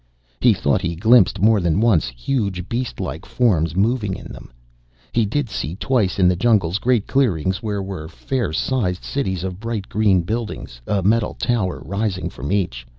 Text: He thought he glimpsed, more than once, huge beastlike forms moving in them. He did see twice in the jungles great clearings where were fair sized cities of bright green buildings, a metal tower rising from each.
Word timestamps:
He 0.39 0.55
thought 0.55 0.81
he 0.81 0.95
glimpsed, 0.95 1.39
more 1.39 1.59
than 1.61 1.79
once, 1.79 2.07
huge 2.07 2.67
beastlike 2.67 3.23
forms 3.23 3.75
moving 3.75 4.15
in 4.15 4.25
them. 4.33 4.51
He 5.11 5.27
did 5.27 5.47
see 5.47 5.75
twice 5.75 6.17
in 6.17 6.27
the 6.27 6.35
jungles 6.35 6.79
great 6.79 7.05
clearings 7.05 7.61
where 7.61 7.83
were 7.83 8.07
fair 8.07 8.51
sized 8.51 9.03
cities 9.03 9.43
of 9.43 9.59
bright 9.59 9.89
green 9.89 10.23
buildings, 10.23 10.81
a 10.87 11.03
metal 11.03 11.35
tower 11.35 11.83
rising 11.85 12.31
from 12.31 12.51
each. 12.51 12.87